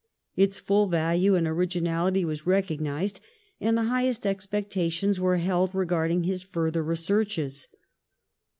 [0.35, 3.19] Its full value and originality were recognised
[3.59, 7.67] and the highest expectations were held regarding his further researches.